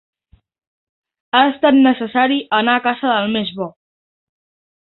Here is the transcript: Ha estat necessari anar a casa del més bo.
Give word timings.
Ha 1.33 1.41
estat 1.51 1.77
necessari 1.89 2.39
anar 2.63 2.79
a 2.79 2.85
casa 2.89 3.15
del 3.15 3.31
més 3.37 3.53
bo. 3.61 3.73